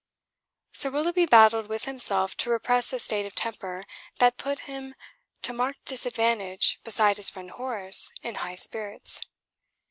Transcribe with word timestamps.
Sir 0.71 0.89
Willoughby 0.89 1.27
battled 1.27 1.67
with 1.67 1.85
himself 1.85 2.35
to 2.37 2.49
repress 2.49 2.91
a 2.91 2.97
state 2.97 3.27
of 3.27 3.35
temper 3.35 3.85
that 4.17 4.35
put 4.35 4.61
him 4.61 4.95
to 5.43 5.53
marked 5.53 5.85
disadvantage 5.85 6.79
beside 6.83 7.17
his 7.17 7.29
friend 7.29 7.51
Horace 7.51 8.11
in 8.23 8.33
high 8.41 8.55
spirits. 8.55 9.21